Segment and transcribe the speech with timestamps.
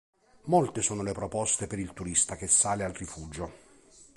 [0.45, 3.53] Molte sono le proposte per il turista che sale al rifugio.